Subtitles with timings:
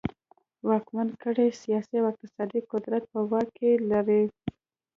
[0.67, 4.21] واکمنه کړۍ سیاسي او اقتصادي قدرت په واک کې لري.